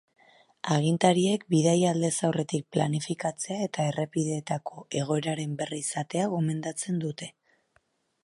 [0.75, 7.29] Agintariek bidaia aldez aurretik planifikatzea eta errepideetako egoeraren berri izatea gomendatzen dute.